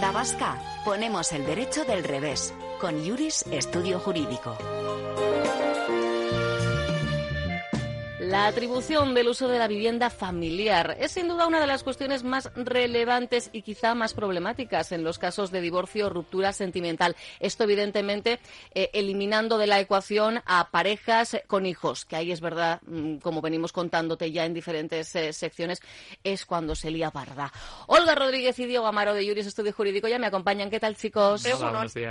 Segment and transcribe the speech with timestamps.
[0.00, 4.56] Vasca, ponemos el derecho del revés, con Yuris Estudio Jurídico.
[8.28, 12.24] La atribución del uso de la vivienda familiar es sin duda una de las cuestiones
[12.24, 17.16] más relevantes y quizá más problemáticas en los casos de divorcio o ruptura sentimental.
[17.40, 18.38] Esto, evidentemente,
[18.74, 23.40] eh, eliminando de la ecuación a parejas con hijos, que ahí es verdad, mm, como
[23.40, 25.80] venimos contándote ya en diferentes eh, secciones,
[26.22, 27.50] es cuando se lía parda.
[27.86, 30.68] Olga Rodríguez y Diego Amaro de Juris Estudio Jurídico ya me acompañan.
[30.68, 31.46] ¿Qué tal, chicos?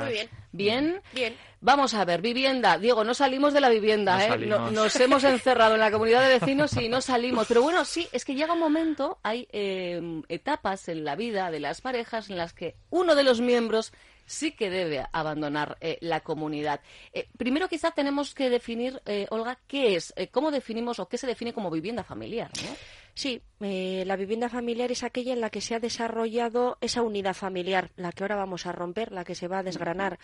[0.04, 0.30] Muy bien.
[0.52, 1.02] ¿Bien?
[1.14, 1.38] Bien.
[1.60, 2.78] Vamos a ver, vivienda.
[2.78, 4.38] Diego, no salimos de la vivienda, ¿eh?
[4.38, 7.48] nos hemos encerrado en la comunidad de vecinos y no salimos.
[7.48, 11.60] Pero bueno, sí, es que llega un momento, hay eh, etapas en la vida de
[11.60, 13.92] las parejas en las que uno de los miembros
[14.26, 16.82] sí que debe abandonar eh, la comunidad.
[17.14, 21.54] Eh, primero, quizá tenemos que definir, Olga, qué es, cómo definimos o qué se define
[21.54, 22.52] como vivienda familiar.
[22.64, 22.76] ¿no?
[23.18, 27.34] Sí, eh, la vivienda familiar es aquella en la que se ha desarrollado esa unidad
[27.34, 30.20] familiar, la que ahora vamos a romper, la que se va a desgranar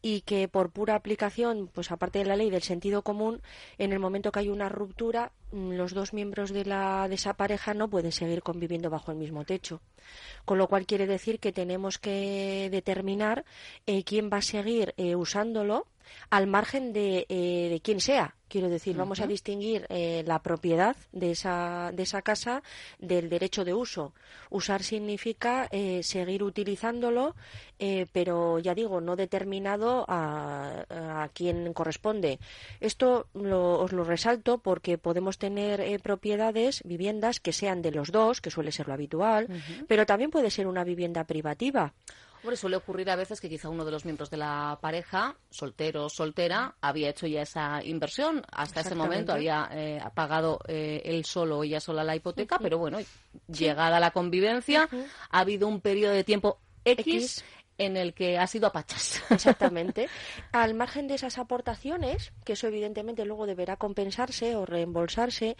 [0.00, 3.42] y que por pura aplicación, pues aparte de la ley del sentido común,
[3.76, 7.34] en el momento que hay una ruptura, mm, los dos miembros de, la, de esa
[7.34, 9.82] pareja no pueden seguir conviviendo bajo el mismo techo.
[10.46, 13.44] Con lo cual quiere decir que tenemos que determinar
[13.84, 15.88] eh, quién va a seguir eh, usándolo
[16.30, 18.34] al margen de, eh, de quién sea.
[18.48, 22.64] Quiero decir, vamos a distinguir eh, la propiedad de esa, de esa casa
[22.98, 24.12] del derecho de uso.
[24.50, 27.36] Usar significa eh, seguir utilizándolo,
[28.12, 32.40] pero ya digo, no determinado a, a quién corresponde.
[32.80, 38.50] Esto os lo resalto porque podemos tener propiedades, viviendas que sean de los dos, que
[38.50, 39.46] suele ser lo habitual,
[39.86, 41.94] pero también puede ser una vivienda privativa.
[42.42, 46.06] Hombre, suele ocurrir a veces que quizá uno de los miembros de la pareja, soltero
[46.06, 48.42] o soltera, había hecho ya esa inversión.
[48.50, 52.78] Hasta ese momento había eh, pagado eh, él solo o ella sola la hipoteca, pero
[52.78, 52.98] bueno,
[53.46, 54.88] llegada la convivencia,
[55.30, 57.44] ha habido un periodo de tiempo X
[57.80, 59.22] en el que ha sido a pachas.
[59.30, 60.08] Exactamente.
[60.52, 65.56] Al margen de esas aportaciones, que eso evidentemente luego deberá compensarse o reembolsarse,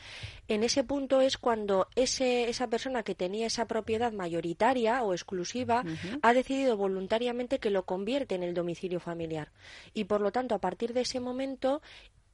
[0.46, 5.82] en ese punto es cuando ese, esa persona que tenía esa propiedad mayoritaria o exclusiva
[6.20, 9.50] ha decidido voluntariamente que lo convierte en el domicilio familiar.
[9.94, 11.80] Y por lo tanto, a partir de ese momento,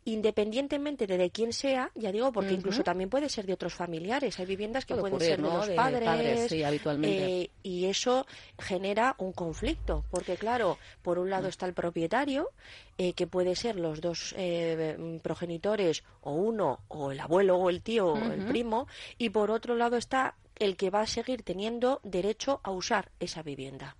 [0.07, 4.39] independientemente de, de quién sea, ya digo, porque incluso también puede ser de otros familiares.
[4.39, 8.25] Hay viviendas que pueden ser de los padres, eh, y eso
[8.57, 11.51] genera un conflicto, porque claro, por un lado mm.
[11.51, 12.51] está el propietario,
[12.99, 17.83] eh, que puede ser los dos eh, progenitores, o uno, o el abuelo, o el
[17.83, 18.87] tío, o el primo,
[19.19, 23.43] y por otro lado está el que va a seguir teniendo derecho a usar esa
[23.43, 23.97] vivienda.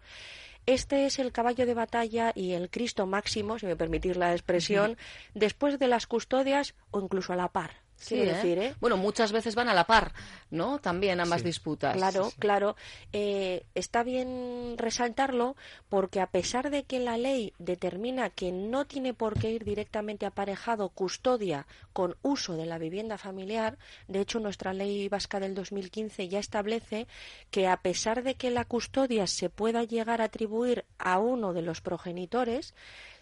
[0.67, 4.97] Este es el caballo de batalla y el Cristo máximo, si me permitís la expresión,
[5.33, 7.86] después de las custodias o incluso a la par.
[7.97, 8.27] Sí, ¿eh?
[8.27, 8.75] decir, ¿eh?
[8.81, 10.13] Bueno, muchas veces van a la par,
[10.51, 10.79] ¿no?
[10.79, 11.97] También ambas disputas.
[11.97, 12.77] Claro, claro.
[13.13, 15.57] Eh, está bien resaltarlo
[15.89, 20.27] porque a pesar de que la ley determina que no tiene por qué ir directamente
[20.27, 26.29] aparejado custodia con uso de la vivienda familiar, de hecho nuestra ley vasca del 2015
[26.29, 27.07] ya establece
[27.51, 31.63] que a pesar de que la custodia se pueda llegar a atribuir a uno de
[31.63, 32.75] los progenitores,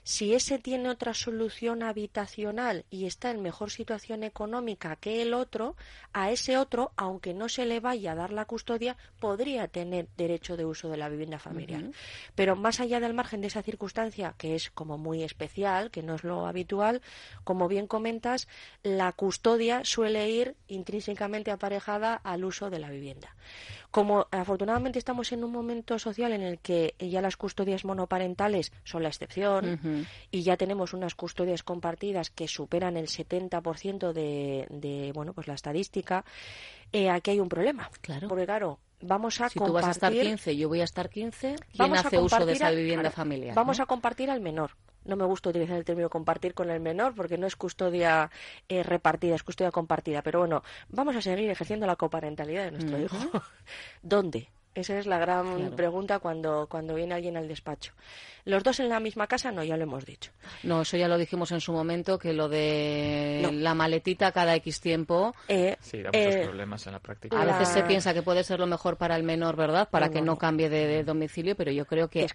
[0.04, 5.76] si ese tiene otra solución habitacional y está en mejor situación económica que el otro,
[6.12, 10.56] a ese otro, aunque no se le vaya a dar la custodia, podría tener derecho
[10.58, 11.84] de uso de la vivienda familiar.
[12.34, 16.14] Pero más allá del margen de esa circunstancia, que es como muy especial, que no
[16.14, 17.00] es lo habitual,
[17.43, 18.46] como bien comentas,
[18.82, 23.34] la custodia suele ir intrínsecamente aparejada al uso de la vivienda.
[23.94, 29.05] Como afortunadamente estamos en un momento social en el que ya las custodias monoparentales son
[29.05, 29.79] la excepción
[30.32, 35.55] y ya tenemos unas custodias compartidas que superan el 70% de, de bueno, pues la
[35.55, 36.25] estadística,
[36.93, 37.88] eh, aquí hay un problema.
[38.00, 38.26] Claro.
[38.26, 39.67] Porque claro, vamos a si compartir...
[39.67, 42.71] tú vas a estar 15 yo voy a estar 15, ¿quién hace uso de esa
[42.71, 43.55] vivienda familiar?
[43.55, 44.71] Vamos a compartir al menor
[45.05, 48.31] no me gusta utilizar el término compartir con el menor porque no es custodia
[48.69, 50.23] eh, repartida, es custodia compartida.
[50.23, 53.17] Pero bueno, vamos a seguir ejerciendo la coparentalidad de nuestro hijo.
[54.03, 54.49] ¿Dónde?
[54.75, 57.93] Esa es la gran pregunta cuando, cuando viene alguien al despacho.
[58.47, 59.50] ¿Los dos en la misma casa?
[59.50, 60.31] No, ya lo hemos dicho.
[60.65, 64.81] No, eso ya lo dijimos en su momento, que lo de la maletita cada X
[64.81, 65.35] tiempo...
[65.49, 67.41] Eh, sí, da muchos eh, problemas en la práctica.
[67.41, 69.88] A veces se piensa que puede ser lo mejor para el menor, ¿verdad?
[69.88, 72.27] Para que no, cambie de, domicilio, pero yo creo que...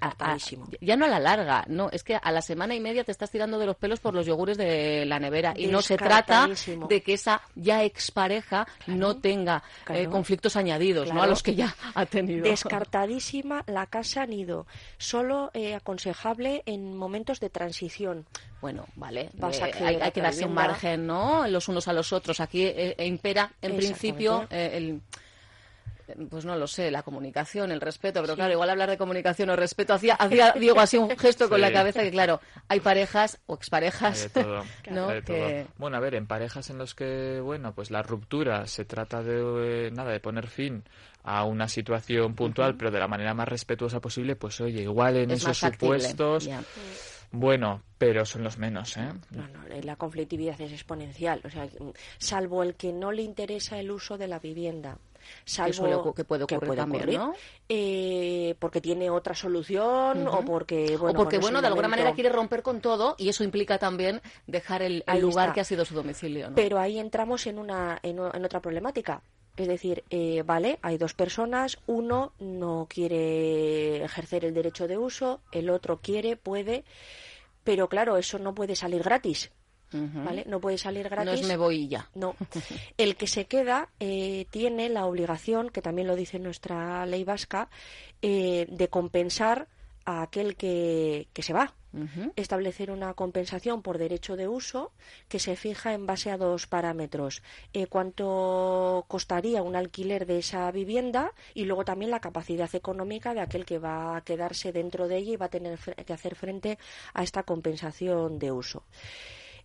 [0.82, 3.30] ya no a la larga, no, es que a la semana y media te estás
[3.30, 6.50] tirando de los pelos por los yogures de la nevera y no se trata
[6.88, 11.22] de que esa ya expareja no tenga eh, conflictos añadidos, ¿no?
[11.22, 12.29] A los que ya ha tenido.
[12.38, 14.66] Descartadísima la casa nido.
[14.98, 18.26] Solo eh, aconsejable en momentos de transición.
[18.62, 21.48] Bueno, vale, eh, hay, que darse un margen, ¿no?
[21.48, 22.40] Los unos a los otros.
[22.40, 25.02] Aquí eh, eh, impera, en principio, el
[26.30, 29.56] pues no lo sé, la comunicación, el respeto, pero claro, igual hablar de comunicación o
[29.56, 33.56] respeto, hacía, hacía Diego así un gesto con la cabeza que claro, hay parejas o
[33.56, 34.30] exparejas,
[34.90, 35.10] ¿no?
[35.78, 39.92] Bueno, a ver, en parejas en los que, bueno, pues la ruptura se trata de,
[39.92, 40.84] nada, de poner fin
[41.24, 45.32] a una situación puntual, pero de la manera más respetuosa posible, pues oye, igual en
[45.32, 46.50] esos supuestos...
[47.32, 49.08] Bueno, pero son los menos, ¿eh?
[49.30, 51.42] No, no, la conflictividad es exponencial.
[51.44, 51.68] O sea,
[52.18, 54.98] salvo el que no le interesa el uso de la vivienda,
[55.46, 57.34] salvo que, puede ocurrir también, ¿no?
[57.68, 62.30] Eh, porque tiene otra solución o porque bueno, o porque bueno de alguna manera quiere
[62.30, 66.50] romper con todo y eso implica también dejar el, lugar que ha sido su domicilio.
[66.50, 66.56] ¿no?
[66.56, 69.22] Pero ahí entramos en una en, otra problemática.
[69.56, 75.42] Es decir, eh, vale, hay dos personas, uno no quiere ejercer el derecho de uso,
[75.52, 76.86] el otro quiere, puede,
[77.66, 79.52] pero claro, eso no puede salir gratis.
[79.92, 80.46] ¿Vale?
[80.48, 81.26] No puede salir gratis.
[81.26, 82.08] No es me voy ya.
[82.16, 82.36] No.
[82.98, 87.70] El que se queda eh, tiene la obligación, que también lo dice nuestra ley vasca,
[88.22, 89.68] eh, de compensar
[90.06, 91.74] a aquel que, que se va.
[92.36, 94.92] Establecer una compensación por derecho de uso
[95.28, 97.42] que se fija en base a dos parámetros.
[97.74, 103.42] Eh, cuánto costaría un alquiler de esa vivienda y luego también la capacidad económica de
[103.42, 106.78] aquel que va a quedarse dentro de ella y va a tener que hacer frente
[107.16, 108.84] a esta compensación de uso.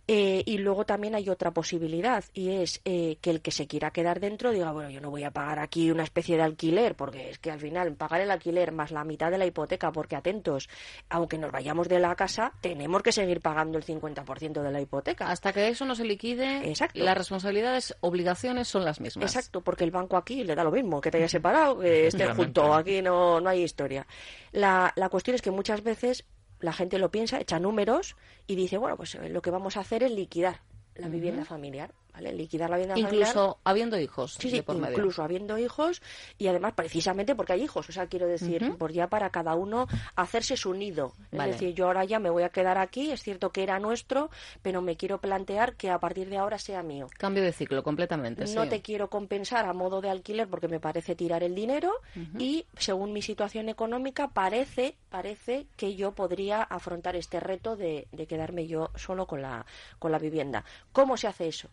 [0.07, 3.89] Eh, y luego también hay otra posibilidad y es eh, que el que se quiera
[3.89, 7.31] quedar dentro diga, bueno, yo no voy a pagar aquí una especie de alquiler, porque
[7.31, 10.69] es que al final pagar el alquiler más la mitad de la hipoteca, porque atentos,
[11.09, 15.31] aunque nos vayamos de la casa, tenemos que seguir pagando el 50% de la hipoteca.
[15.31, 17.03] Hasta que eso no se liquide, Exacto.
[17.03, 19.25] las responsabilidades, obligaciones son las mismas.
[19.35, 22.27] Exacto, porque el banco aquí le da lo mismo, que te haya separado, que esté
[22.27, 24.05] junto, aquí no, no hay historia.
[24.51, 26.25] La, la cuestión es que muchas veces
[26.65, 28.17] la gente lo piensa, echa números
[28.47, 30.61] y dice, bueno, pues eh, lo que vamos a hacer es liquidar
[30.95, 31.93] la vivienda familiar.
[32.21, 34.33] Liquidar la vivienda incluso habiendo hijos.
[34.39, 36.01] Sí, sí, incluso habiendo hijos
[36.37, 37.89] y además precisamente porque hay hijos.
[37.89, 41.13] O sea, quiero decir, por ya para cada uno hacerse su nido.
[41.31, 44.29] Es decir, yo ahora ya me voy a quedar aquí, es cierto que era nuestro,
[44.61, 47.07] pero me quiero plantear que a partir de ahora sea mío.
[47.17, 48.45] Cambio de ciclo completamente.
[48.53, 51.91] No te quiero compensar a modo de alquiler porque me parece tirar el dinero
[52.37, 58.67] y según mi situación económica parece, parece que yo podría afrontar este reto de, quedarme
[58.67, 59.65] yo solo con la,
[59.99, 60.63] con la vivienda.
[60.91, 61.69] ¿Cómo se hace eso?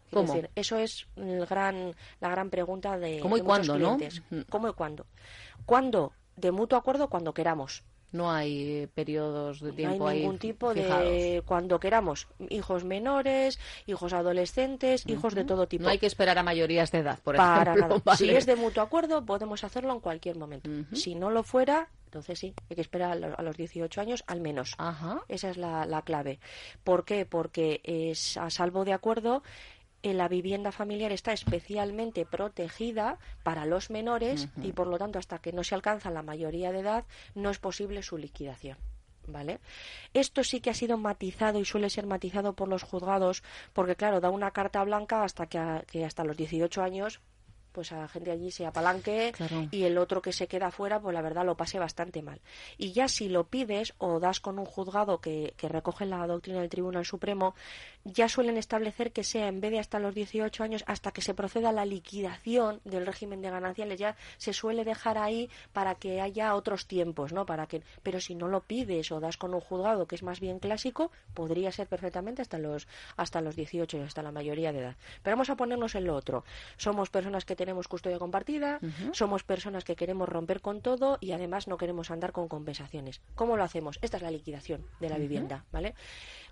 [0.55, 4.23] Eso es el gran, la gran pregunta de, ¿Cómo y cuándo, clientes.
[4.31, 4.45] ¿no?
[4.49, 5.07] ¿Cómo y cuándo?
[5.67, 6.13] ¿Cuándo?
[6.37, 7.85] De mutuo acuerdo cuando queramos.
[8.13, 12.29] No hay periodos de tiempo No hay ningún tipo de cuando queramos.
[12.51, 15.85] Hijos menores, hijos adolescentes, hijos de todo tipo.
[15.85, 18.03] No hay que esperar a mayorías de edad, por ejemplo.
[18.17, 20.71] Si es de mutuo acuerdo, podemos hacerlo en cualquier momento.
[20.95, 24.77] Si no lo fuera, entonces sí, hay que esperar a los 18 años al menos.
[25.29, 26.39] Esa es la, la clave.
[26.85, 27.25] ¿Por qué?
[27.25, 29.43] Porque es a salvo de acuerdo
[30.03, 35.53] la vivienda familiar está especialmente protegida para los menores y por lo tanto hasta que
[35.53, 37.05] no se alcanza la mayoría de edad
[37.35, 38.77] no es posible su liquidación.
[39.29, 39.61] ¿Vale?
[40.15, 44.21] Esto sí que ha sido matizado y suele ser matizado por los juzgados porque, claro,
[44.21, 47.21] da una carta blanca hasta que, que hasta los 18 años
[47.73, 49.33] pues a la gente allí se apalanque
[49.71, 52.41] y el otro que se queda fuera, pues la verdad lo pase bastante mal.
[52.79, 56.61] Y ya si lo pides o das con un juzgado que, que recoge la doctrina
[56.61, 57.55] del Tribunal Supremo,
[58.05, 61.35] ya suelen establecer que sea en vez de hasta los 18 años, hasta que se
[61.35, 66.21] proceda a la liquidación del régimen de gananciales, ya se suele dejar ahí para que
[66.21, 67.47] haya otros tiempos, ¿no?
[67.47, 70.41] Para que, pero si no lo pides o das con un juzgado que es más
[70.41, 74.81] bien clásico, podría ser perfectamente hasta los hasta los 18 y hasta la mayoría de
[74.81, 74.97] edad.
[75.23, 76.45] Pero vamos a ponernos en lo otro.
[76.77, 78.81] Somos personas que tenemos custodia compartida,
[79.13, 83.21] somos personas que queremos romper con todo y además no queremos andar con compensaciones.
[83.37, 84.01] ¿Cómo lo hacemos?
[84.03, 85.95] Esta es la liquidación de la vivienda, ¿vale?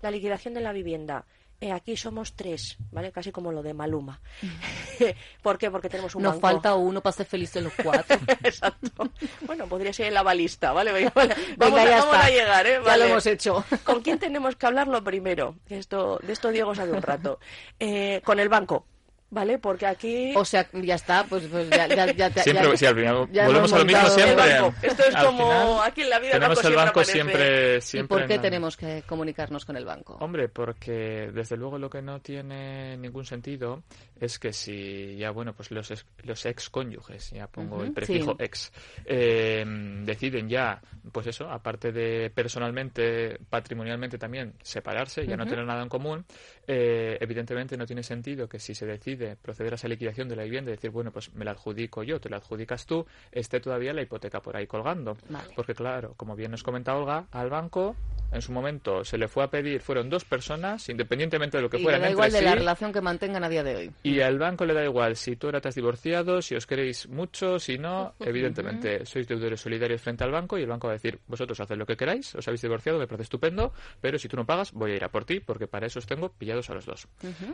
[0.01, 1.25] La liquidación de la vivienda
[1.63, 3.11] eh, aquí somos tres, ¿vale?
[3.11, 4.19] Casi como lo de Maluma.
[5.43, 5.69] ¿Por qué?
[5.69, 8.17] Porque tenemos un Nos falta uno para ser felices los cuatro.
[8.43, 9.11] Exacto.
[9.41, 10.91] Bueno, podría ser la balista, ¿vale?
[11.57, 12.79] Vamos, a, llegar, ¿eh?
[12.83, 13.63] Ya lo hemos hecho.
[13.83, 15.55] ¿Con quién tenemos que hablarlo primero?
[15.69, 17.39] Esto, de esto Diego sabe un rato.
[17.79, 18.87] Eh, con el banco.
[19.31, 19.57] ¿Vale?
[19.59, 20.33] Porque aquí...
[20.35, 23.77] O sea, ya está, pues, pues ya, ya, ya, Siempre, sí, al final, volvemos a
[23.77, 24.57] lo mismo siempre.
[24.81, 28.17] Esto es como aquí en la vida tenemos el banco siempre, siempre...
[28.17, 30.17] ¿Y por qué tenemos que comunicarnos con el banco?
[30.19, 33.83] Hombre, porque desde luego lo que no tiene ningún sentido
[34.21, 38.35] es que si ya, bueno, pues los, ex, los ex cónyuges, ya pongo el prefijo
[38.37, 38.71] ex,
[39.03, 39.65] eh,
[40.05, 40.79] deciden ya,
[41.11, 46.23] pues eso, aparte de personalmente, patrimonialmente también, separarse, ya no tener nada en común,
[46.67, 50.43] eh, evidentemente no tiene sentido que si se decide proceder a esa liquidación de la
[50.43, 53.91] vivienda y decir, bueno, pues me la adjudico yo, te la adjudicas tú, esté todavía
[53.91, 55.17] la hipoteca por ahí colgando.
[55.55, 57.95] Porque claro, como bien nos comenta Olga, al banco
[58.31, 61.77] en su momento se le fue a pedir, fueron dos personas, independientemente de lo que
[61.77, 63.91] y fueran da igual de la relación que mantengan a día de hoy.
[64.03, 67.07] Y al banco le da igual si tú ahora te has divorciado, si os queréis
[67.07, 70.97] mucho, si no, evidentemente sois deudores solidarios frente al banco y el banco va a
[70.97, 74.35] decir, vosotros haced lo que queráis, os habéis divorciado, me parece estupendo, pero si tú
[74.35, 76.73] no pagas, voy a ir a por ti porque para eso os tengo pillados a
[76.73, 77.07] los dos.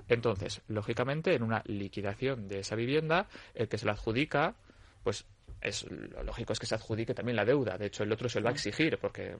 [0.07, 4.55] Entonces, lógicamente, en una liquidación de esa vivienda, el que se la adjudica,
[5.03, 5.25] pues
[5.61, 7.77] es lo lógico es que se adjudique también la deuda.
[7.77, 9.37] De hecho, el otro se lo va a exigir porque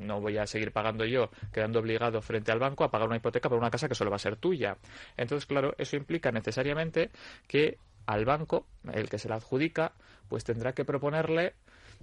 [0.00, 3.48] no voy a seguir pagando yo, quedando obligado frente al banco a pagar una hipoteca
[3.48, 4.76] por una casa que solo va a ser tuya.
[5.16, 7.10] Entonces, claro, eso implica necesariamente
[7.46, 9.92] que al banco, el que se la adjudica,
[10.28, 11.54] pues tendrá que proponerle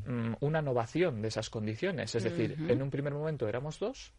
[0.06, 2.14] mm, una innovación de esas condiciones.
[2.16, 4.14] Es decir, en un primer momento éramos dos,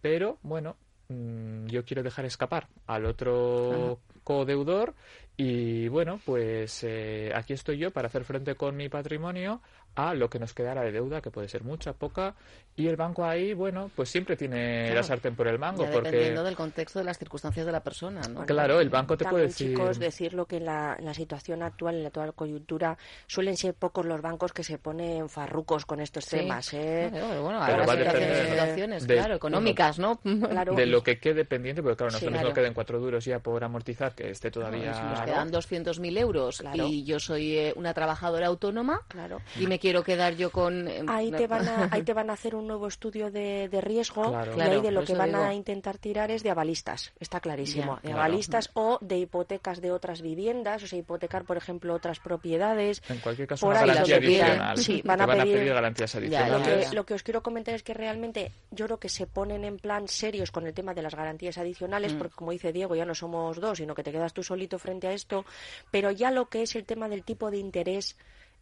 [0.00, 0.76] pero bueno,
[1.08, 4.94] mm, yo quiero dejar escapar al otro codeudor
[5.36, 9.60] y bueno, pues eh, aquí estoy yo para hacer frente con mi patrimonio
[9.96, 12.34] a lo que nos quedara de deuda, que puede ser mucha, poca,
[12.76, 15.84] y el banco ahí, bueno, pues siempre tiene la sartén por el mango.
[15.84, 16.10] porque...
[16.10, 18.44] Dependiendo del contexto de las circunstancias de la persona, ¿no?
[18.46, 19.70] Claro, el banco te puede decir...
[19.70, 22.98] chicos, decirlo que en la, la, situación actual, en la actual coyuntura,
[23.28, 27.10] suelen ser pocos los bancos que se ponen farrucos con estos temas, ¿eh?
[27.40, 30.20] bueno, situaciones, claro, económicas, ¿no?
[30.20, 30.74] Claro.
[30.74, 34.14] De lo que quede pendiente, porque claro, nosotros no queden cuatro duros ya por amortizar,
[34.14, 34.94] que esté todavía...
[34.94, 39.40] si nos quedan 200.000 euros y yo soy eh, una trabajadora autónoma claro.
[39.58, 40.88] y me quiero quedar yo con...
[40.88, 43.80] Eh, ahí te van a, ahí te van a hacer un nuevo estudio de, de
[43.82, 47.98] riesgo y ahí de lo que van a intentar tirar es de avalistas, está clarísimo.
[48.02, 53.02] de avalistas o de hipotecas de otras viviendas, o sea, hipotecar, por ejemplo, otras propiedades.
[53.10, 54.78] En cualquier caso, una garantía adicional.
[54.78, 56.94] Sí, van, a, pedir, garantías adicionales.
[56.94, 60.08] Lo que, os quiero comentar es que realmente yo creo que se ponen en plan
[60.08, 62.16] serios con el tema de las garantías adicionales, mm.
[62.18, 65.08] porque como dice Diego, ya no somos dos, sino que te quedas tú solito frente
[65.08, 65.44] a esto,
[65.90, 68.16] pero ya lo que es el tema del tipo de interés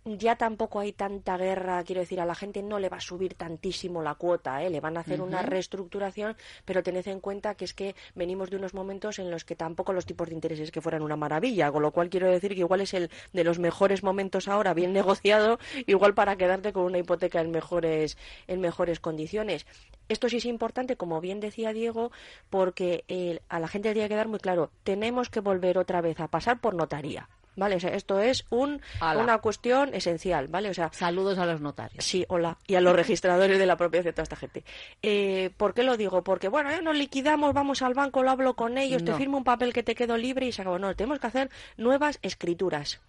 [0.04, 3.34] ya tampoco hay tanta guerra, quiero decir, a la gente no le va a subir
[3.34, 4.70] tantísimo la cuota, ¿eh?
[4.70, 8.56] le van a hacer una reestructuración, pero tened en cuenta que es que venimos de
[8.56, 11.82] unos momentos en los que tampoco los tipos de intereses que fueran una maravilla, con
[11.82, 15.58] lo cual quiero decir que igual es el de los mejores momentos ahora, bien negociado,
[15.86, 18.18] igual para quedarte con una hipoteca en mejores,
[18.48, 19.66] en mejores condiciones.
[20.08, 22.10] Esto sí es importante, como bien decía Diego,
[22.50, 26.00] porque eh, a la gente le tiene que quedar muy claro, tenemos que volver otra
[26.00, 27.28] vez a pasar por notaría.
[27.56, 27.76] ¿Vale?
[27.76, 30.70] O sea, esto es un, una cuestión esencial, ¿vale?
[30.70, 32.04] O sea, Saludos a los notarios.
[32.04, 32.56] Sí, hola.
[32.66, 34.64] Y a los registradores de la propiedad de toda esta gente.
[35.02, 36.22] Eh, ¿Por qué lo digo?
[36.22, 39.44] Porque, bueno, ya nos liquidamos, vamos al banco, lo hablo con ellos, te firmo un
[39.44, 40.78] papel que te quedo libre y se acabó.
[40.78, 43.00] No, tenemos que hacer nuevas escrituras.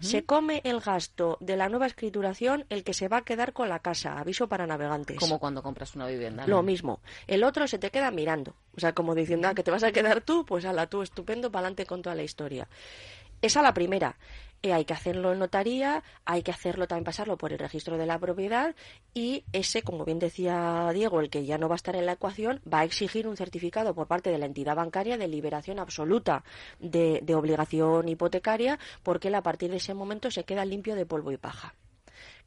[0.00, 3.68] Se come el gasto de la nueva escrituración el que se va a quedar con
[3.68, 4.18] la casa.
[4.18, 5.18] Aviso para navegantes.
[5.18, 6.46] Como cuando compras una vivienda.
[6.46, 7.00] Lo mismo.
[7.26, 8.54] El otro se te queda mirando.
[8.76, 11.50] O sea, como diciendo, ah, que te vas a quedar tú, pues ala, tú, estupendo,
[11.50, 12.68] para adelante con toda la historia.
[13.42, 14.16] Esa la primera.
[14.62, 18.04] Eh, hay que hacerlo en notaría, hay que hacerlo también pasarlo por el registro de
[18.04, 18.74] la propiedad
[19.14, 22.12] y ese, como bien decía Diego, el que ya no va a estar en la
[22.12, 26.44] ecuación, va a exigir un certificado por parte de la entidad bancaria de liberación absoluta
[26.78, 31.06] de, de obligación hipotecaria porque él a partir de ese momento se queda limpio de
[31.06, 31.74] polvo y paja.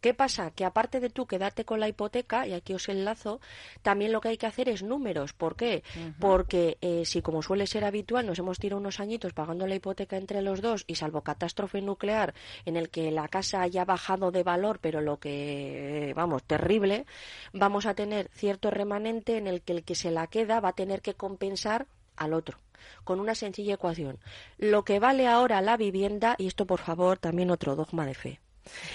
[0.03, 0.51] ¿Qué pasa?
[0.51, 3.39] Que aparte de tú quedarte con la hipoteca, y aquí os enlazo,
[3.83, 5.31] también lo que hay que hacer es números.
[5.31, 5.81] ¿Por qué?
[6.19, 10.17] Porque eh, si, como suele ser habitual, nos hemos tirado unos añitos pagando la hipoteca
[10.17, 12.33] entre los dos y salvo catástrofe nuclear
[12.65, 17.05] en el que la casa haya bajado de valor, pero lo que, vamos, terrible,
[17.53, 20.73] vamos a tener cierto remanente en el que el que se la queda va a
[20.73, 22.57] tener que compensar al otro
[23.05, 24.19] con una sencilla ecuación.
[24.57, 28.41] Lo que vale ahora la vivienda, y esto por favor también otro dogma de fe,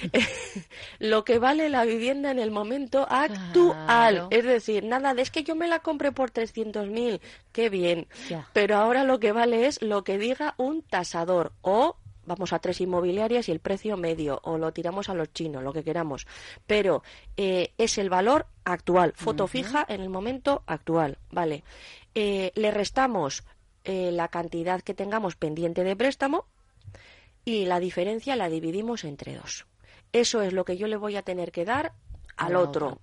[0.98, 4.28] lo que vale la vivienda en el momento actual.
[4.30, 7.20] Es decir, nada de es que yo me la compré por 300.000,
[7.52, 8.06] qué bien.
[8.52, 11.96] Pero ahora lo que vale es lo que diga un tasador o
[12.28, 15.72] vamos a tres inmobiliarias y el precio medio o lo tiramos a los chinos, lo
[15.72, 16.26] que queramos.
[16.66, 17.02] Pero
[17.36, 21.64] eh, es el valor actual, foto fija en el momento actual, ¿vale?
[22.14, 23.44] Eh, le restamos
[23.84, 26.46] eh, la cantidad que tengamos pendiente de préstamo
[27.48, 29.66] y la diferencia la dividimos entre dos.
[30.12, 31.94] Eso es lo que yo le voy a tener que dar
[32.36, 32.98] al otro.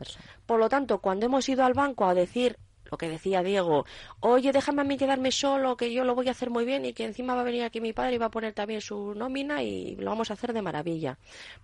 [0.45, 2.57] Por lo tanto, cuando hemos ido al banco a decir
[2.91, 3.85] lo que decía Diego,
[4.19, 6.93] oye, déjame a mí quedarme solo, que yo lo voy a hacer muy bien y
[6.93, 9.63] que encima va a venir aquí mi padre y va a poner también su nómina
[9.63, 11.17] y lo vamos a hacer de maravilla.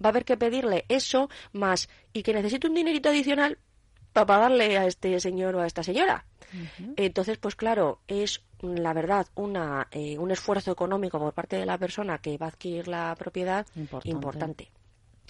[0.04, 3.60] Va a haber que pedirle eso más y que necesito un dinerito adicional
[4.12, 6.26] para pagarle a este señor o a esta señora.
[6.98, 11.78] Entonces, pues claro, es la verdad una, eh, un esfuerzo económico por parte de la
[11.78, 13.66] persona que va a adquirir la propiedad
[14.04, 14.70] importante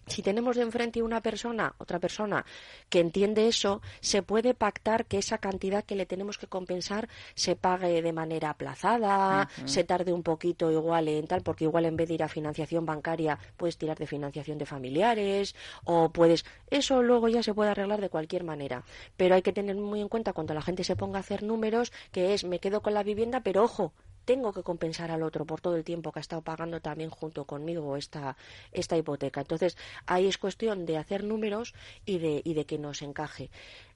[0.07, 2.45] si tenemos de enfrente una persona, otra persona
[2.89, 7.55] que entiende eso, se puede pactar que esa cantidad que le tenemos que compensar se
[7.55, 12.07] pague de manera aplazada, se tarde un poquito igual en tal, porque igual en vez
[12.07, 17.27] de ir a financiación bancaria puedes tirar de financiación de familiares o puedes eso luego
[17.27, 18.83] ya se puede arreglar de cualquier manera,
[19.17, 21.91] pero hay que tener muy en cuenta cuando la gente se ponga a hacer números
[22.11, 23.93] que es me quedo con la vivienda, pero ojo,
[24.25, 27.45] tengo que compensar al otro por todo el tiempo que ha estado pagando también junto
[27.45, 28.37] conmigo esta,
[28.71, 29.41] esta hipoteca.
[29.41, 31.73] Entonces, ahí es cuestión de hacer números
[32.05, 33.49] y de, y de que nos encaje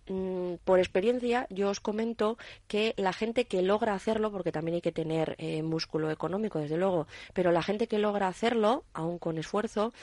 [0.07, 4.81] mm, por experiencia, yo os comento que la gente que logra hacerlo, porque también hay
[4.81, 9.37] que tener eh, músculo económico, desde luego, pero la gente que logra hacerlo, aún con
[9.37, 9.93] esfuerzo,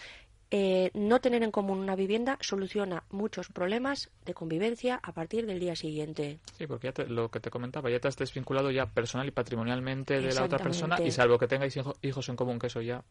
[0.55, 5.59] eh, no tener en común una vivienda soluciona muchos problemas de convivencia a partir del
[5.59, 6.41] día siguiente.
[6.59, 10.21] Sí, porque ya lo que te comentaba, ya te has desvinculado ya personal y patrimonialmente
[10.21, 13.03] de la otra persona y salvo que tengáis hijos en común, que eso ya,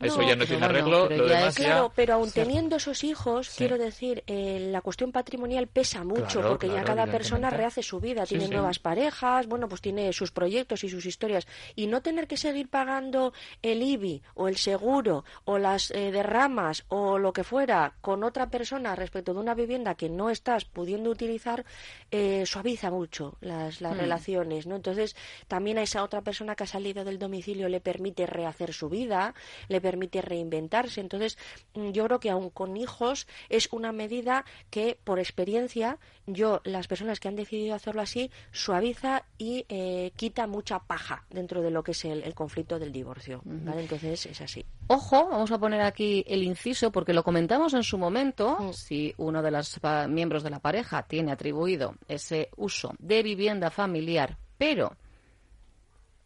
[0.00, 1.08] eso ya no tiene arreglo.
[1.08, 6.02] lo demás claro, pero aún teniendo esos hijos, quiero decir, eh, la cuestión patrimonial pesa
[6.02, 10.32] mucho porque ya cada persona rehace su vida, tiene nuevas parejas, bueno, pues tiene sus
[10.32, 11.46] proyectos y sus historias.
[11.76, 16.86] Y no tener que seguir pagando el IBI o el seguro o las eh, derramas
[16.88, 21.10] o lo que fuera con otra persona respecto de una vivienda que no estás pudiendo
[21.10, 21.64] utilizar,
[22.10, 24.00] eh, suaviza mucho las, las mm.
[24.00, 24.76] relaciones, ¿no?
[24.76, 25.14] Entonces,
[25.46, 29.34] también a esa otra persona que ha salido del domicilio le permite rehacer su vida,
[29.68, 31.00] le permite reinventarse.
[31.00, 31.38] Entonces,
[31.74, 36.86] mm, yo creo que aún con hijos es una medida que, por experiencia, yo, las
[36.86, 41.82] personas que han decidido hacerlo así, suaviza y eh, quita mucha paja dentro de lo
[41.82, 43.42] que es el, conflicto del divorcio.
[43.44, 44.64] Entonces, es así.
[44.88, 48.56] Ojo, vamos a poner aquí el inciso porque lo comentamos en su momento.
[48.60, 48.72] Mm.
[48.72, 54.36] Si uno de los miembros de la pareja tiene atribuido ese uso de vivienda familiar,
[54.56, 54.92] pero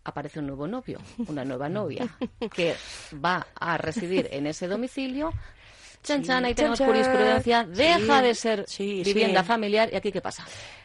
[0.05, 0.99] aparece un nuevo novio,
[1.29, 2.09] una nueva novia
[2.55, 2.75] que
[3.25, 5.33] va a residir en ese domicilio.
[6.03, 9.89] Chan, chan, ahí tenemos jurisprudencia, deja de ser vivienda familiar.
[9.93, 10.45] ¿Y aquí qué pasa?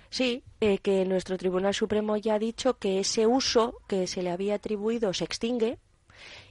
[0.09, 4.29] Sí, eh, que nuestro Tribunal Supremo ya ha dicho que ese uso que se le
[4.29, 5.79] había atribuido se extingue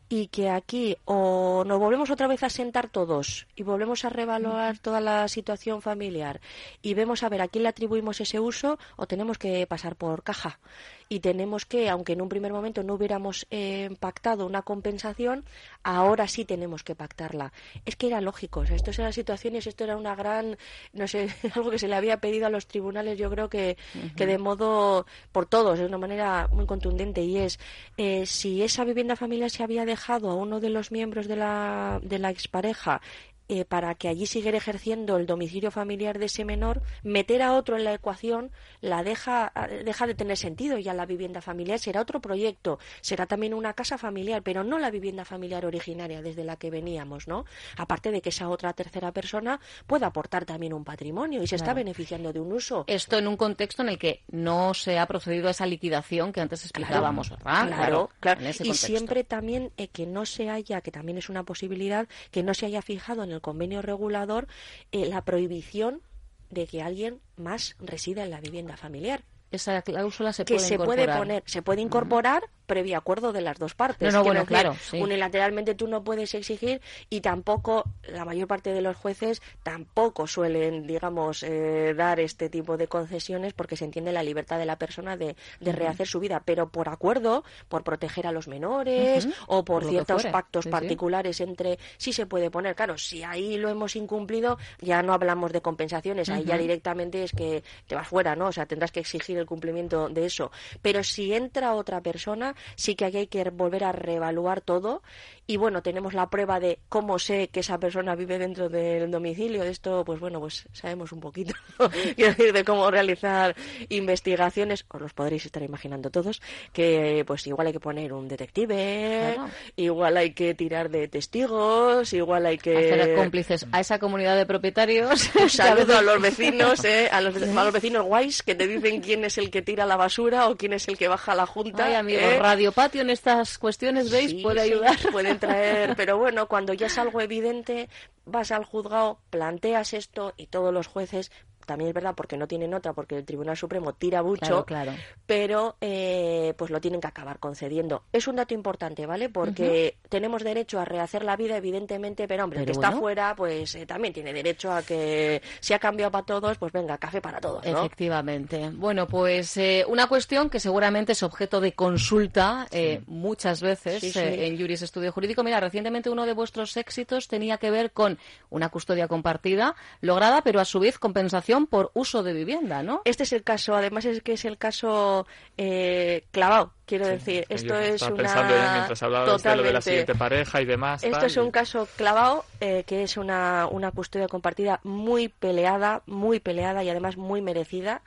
[0.08, 4.78] y que aquí o nos volvemos otra vez a sentar todos y volvemos a revaluar
[4.78, 6.40] toda la situación familiar
[6.80, 10.22] y vemos a ver a quién le atribuimos ese uso o tenemos que pasar por
[10.22, 10.60] caja
[11.08, 15.44] y tenemos que, aunque en un primer momento no hubiéramos eh, pactado una compensación,
[15.82, 17.52] ahora sí tenemos que pactarla.
[17.84, 20.56] Es que era lógico, o sea, esto eran situaciones, esto era una gran,
[20.92, 23.76] no sé, algo que se le había pedido a los tribunales, yo creo que,
[24.16, 27.58] que de modo, por todos, de una manera muy contundente, y es,
[27.96, 32.00] eh, si esa vivienda familiar se había dejado a uno de los miembros de la,
[32.02, 33.00] de la expareja
[33.48, 37.76] eh, para que allí siguiera ejerciendo el domicilio familiar de ese menor, meter a otro
[37.76, 39.52] en la ecuación la deja,
[39.84, 40.78] deja de tener sentido.
[40.78, 44.90] Ya la vivienda familiar será otro proyecto, será también una casa familiar, pero no la
[44.90, 47.44] vivienda familiar originaria desde la que veníamos, ¿no?
[47.76, 51.74] Aparte de que esa otra tercera persona pueda aportar también un patrimonio y se está
[51.74, 52.84] beneficiando de un uso.
[52.86, 56.40] Esto en un contexto en el que no se ha procedido a esa liquidación que
[56.40, 57.66] antes explicábamos, ¿verdad?
[57.68, 58.40] Claro, claro.
[58.42, 62.54] y siempre también eh, que no se haya, que también es una posibilidad, que no
[62.54, 64.46] se haya fijado en el convenio regulador
[64.92, 66.02] eh, la prohibición
[66.50, 69.24] de que alguien más resida en la vivienda familiar.
[69.50, 73.58] Esa cláusula se que puede se puede poner, se puede incorporar previo acuerdo de las
[73.58, 74.12] dos partes.
[74.12, 74.76] No, bueno, claro.
[74.92, 80.86] Unilateralmente tú no puedes exigir y tampoco la mayor parte de los jueces tampoco suelen,
[80.86, 85.16] digamos, eh, dar este tipo de concesiones porque se entiende la libertad de la persona
[85.16, 90.24] de, rehacer su vida, pero por acuerdo, por proteger a los menores o por, ciertos
[90.26, 92.74] pactos particulares entre sí se puede poner.
[92.74, 97.32] Claro, si ahí lo hemos incumplido, ya no hablamos de compensaciones, ahí ya directamente es
[97.32, 98.48] que te vas fuera, ¿no?
[98.48, 100.50] O sea, tendrás que exigir el cumplimiento de eso.
[100.82, 105.02] Pero si entra otra persona, sí que aquí hay que volver a reevaluar todo
[105.48, 109.62] y bueno, tenemos la prueba de cómo sé que esa persona vive dentro del domicilio.
[109.62, 111.54] De esto, pues bueno, pues sabemos un poquito,
[112.16, 113.54] quiero decir, de cómo realizar
[113.88, 119.36] investigaciones, os los podréis estar imaginando todos, que pues igual hay que poner un detective,
[119.76, 122.76] igual hay que tirar de testigos, igual hay que...
[122.76, 125.30] Hacer cómplices a esa comunidad de propietarios.
[125.40, 127.08] Un saludo a los vecinos, ¿eh?
[127.10, 127.34] a, los,
[127.72, 130.88] vecinos guays que te dicen quién es el que tira la basura o quién es
[130.88, 131.86] el que baja la junta.
[131.86, 132.38] Ay, amigo, ¿eh?
[132.40, 134.34] Radio Patio en estas cuestiones, ¿veis?
[134.42, 134.96] puede ayudar.
[135.38, 137.88] Traer, pero bueno, cuando ya es algo evidente,
[138.24, 141.30] vas al juzgado, planteas esto y todos los jueces
[141.66, 144.92] también es verdad porque no tienen otra, porque el Tribunal Supremo tira mucho, claro,
[145.26, 148.04] pero eh, pues lo tienen que acabar concediendo.
[148.12, 149.28] Es un dato importante, ¿vale?
[149.28, 153.74] Porque tenemos derecho a rehacer la vida, evidentemente, pero hombre, el que está fuera, pues
[153.74, 157.40] eh, también tiene derecho a que si ha cambiado para todos, pues venga, café para
[157.40, 157.64] todos.
[157.64, 157.78] ¿no?
[157.78, 158.70] Efectivamente.
[158.72, 162.66] Bueno, pues eh, una cuestión que seguramente es objeto de consulta
[163.06, 165.42] muchas veces en Juris Estudio Jurídico.
[165.42, 168.18] Mira, recientemente uno de vuestros éxitos tenía que ver con
[168.50, 173.00] una custodia compartida lograda, pero a su vez compensación por uso de vivienda, ¿no?
[173.06, 177.76] Este es el caso, además es que es el caso eh, clavado Quiero decir, esto
[177.76, 178.14] es una...
[178.14, 181.02] pensando ya mientras hablabas de lo de la siguiente pareja y demás.
[181.02, 186.38] Esto es un caso clavado, eh, que es una, una custodia compartida muy peleada, muy
[186.38, 188.02] peleada y además muy merecida.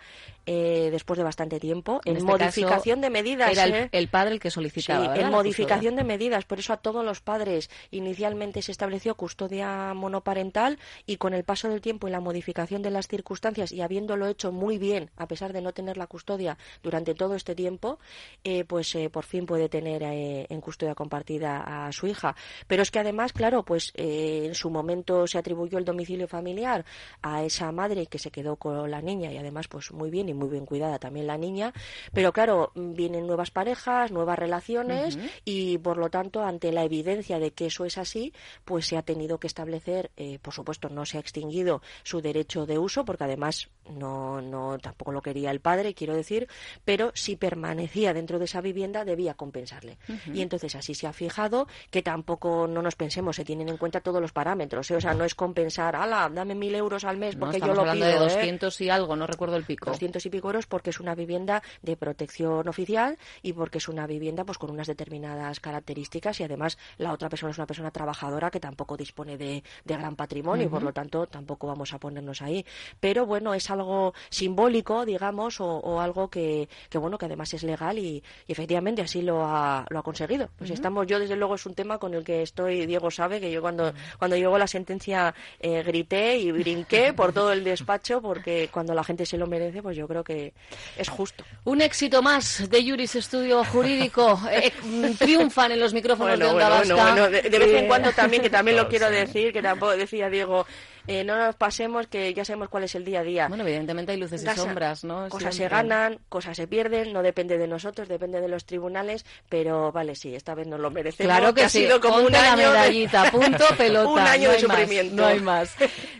[0.51, 3.51] Eh, después de bastante tiempo, en, este modificación de medidas.
[3.51, 5.13] Era el, el, padre el que solicitaba.
[5.13, 6.45] Sí, en modificación de medidas.
[6.45, 11.69] Por eso a todos los padres inicialmente se estableció custodia monoparental y con el paso
[11.69, 15.53] del tiempo y la modificación de las circunstancias y habiéndolo hecho muy bien, a pesar
[15.53, 17.99] de no tener la custodia durante todo este tiempo,
[18.43, 22.35] eh, pues eh, por fin puede tener eh, en custodia compartida a su hija.
[22.67, 26.85] Pero es que además, claro, pues eh, en su momento se atribuyó el domicilio familiar
[27.23, 30.35] a esa madre que se quedó con la niña y además pues muy bien y
[30.35, 31.73] muy bien cuidada también la niña.
[32.13, 37.51] Pero claro, vienen nuevas parejas, nuevas relaciones y por lo tanto ante la evidencia de
[37.51, 38.33] que eso es así,
[38.65, 40.11] pues se ha tenido que establecer,
[40.43, 45.11] por supuesto no se ha extinguido su derecho de uso porque además no, no tampoco
[45.11, 46.47] lo quería el padre, quiero decir,
[46.85, 49.97] pero si permanecía dentro de esa vivienda debía compensarle.
[50.33, 54.01] Y entonces así se ha fijado que tampoco no nos pensemos, se tienen en cuenta
[54.01, 54.89] todos los parámetros.
[54.91, 54.95] ¿eh?
[54.95, 58.05] O sea, no es compensar, ala, dame mil euros al mes porque yo lo hablando
[58.05, 58.19] pido.
[58.19, 58.85] de 200 ¿eh?
[58.85, 59.89] y algo, no recuerdo el pico.
[59.89, 64.07] 200 y pico euros porque es una vivienda de protección oficial y porque es una
[64.07, 68.51] vivienda pues con unas determinadas características y además la otra persona es una persona trabajadora
[68.51, 72.65] que tampoco dispone de, gran patrimonio y por lo tanto tampoco vamos a ponernos ahí.
[72.99, 77.97] Pero bueno, es algo simbólico, digamos, o, algo que, que, bueno, que además es legal
[77.97, 80.49] y, y efectivamente así lo ha, lo ha conseguido.
[80.57, 83.51] Pues estamos, yo desde luego es un tema con el que estoy, Diego sabe que
[83.51, 88.67] yo cuando, cuando llegó la sentencia eh, grité y brinqué por todo el despacho porque
[88.73, 90.53] cuando la gente se lo merece, pues yo creo que
[90.97, 91.43] es justo.
[91.65, 94.39] Un éxito más de Juris Estudio Jurídico.
[94.51, 94.73] Eh,
[95.17, 97.29] triunfan en los micrófonos de Onda Vasca.
[97.29, 100.65] de, vez en cuando también, que también lo quiero decir, que tampoco decía Diego,
[101.09, 103.47] eh, no nos pasemos que ya sabemos cuál es el día a día.
[103.47, 105.27] Bueno, evidentemente hay luces y sombras, ¿no?
[105.29, 109.91] Cosas se ganan, cosas se pierden, no depende de nosotros, depende de los tribunales, pero
[109.91, 111.31] vale, sí, esta vez nos lo merecemos.
[111.31, 114.09] Claro que, ha sido como un año medallita, punto, pelota.
[114.09, 115.15] un año de sufrimiento.
[115.15, 115.75] no hay más.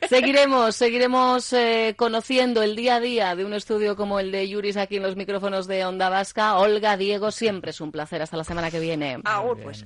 [0.10, 4.78] seguiremos, seguiremos eh, conociendo el día a día de un estudio como el de Yuris
[4.78, 6.58] aquí en los micrófonos de Onda Vasca.
[6.58, 8.21] Olga, Diego, siempre es un placer.
[8.21, 9.19] Hasta la semana que viene.
[9.25, 9.86] Ah, pues.